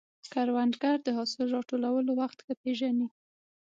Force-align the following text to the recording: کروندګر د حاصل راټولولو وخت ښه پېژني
کروندګر 0.33 0.97
د 1.03 1.07
حاصل 1.17 1.45
راټولولو 1.55 2.11
وخت 2.21 2.39
ښه 2.45 2.53
پېژني 2.61 3.07